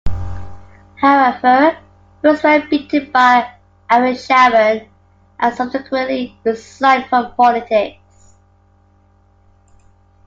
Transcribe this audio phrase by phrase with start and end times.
[0.95, 1.77] However,
[2.23, 3.53] he was well-beaten by
[3.87, 4.89] Ariel Sharon
[5.39, 8.33] and subsequently resigned from politics.